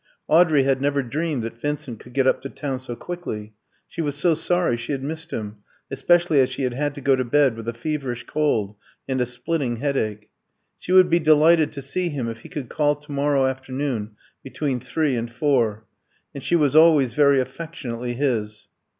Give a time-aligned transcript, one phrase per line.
[0.27, 3.53] Audrey had never dreamed that Vincent could get up to town so quickly.
[3.87, 5.57] She was so sorry she had missed him;
[5.91, 8.75] especially as she had had to go to bed with a feverish cold
[9.07, 10.31] and a splitting headache.
[10.79, 14.79] She would be delighted to see him if he could call to morrow afternoon, between
[14.79, 15.85] three and four.
[16.33, 18.69] And she was always very affectionately his.